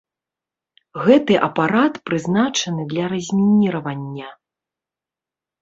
Гэты 1.05 1.33
апарат 1.49 1.93
прызначаны 2.11 2.83
для 2.95 3.05
размініравання. 3.13 4.29